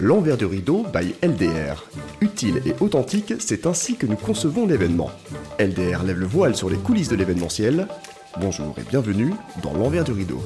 [0.00, 1.84] L'envers du rideau by LDR.
[2.20, 5.10] Utile et authentique, c'est ainsi que nous concevons l'événement.
[5.58, 7.88] LDR lève le voile sur les coulisses de l'événementiel.
[8.40, 9.32] Bonjour et bienvenue
[9.62, 10.42] dans l'envers du rideau.